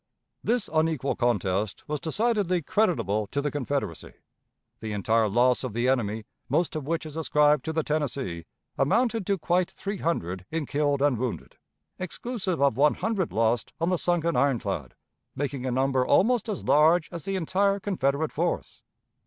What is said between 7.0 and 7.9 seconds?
is ascribed to the